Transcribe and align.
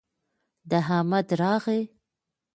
د 0.69 0.73
احمد 0.81 1.27
راغى 1.41 1.79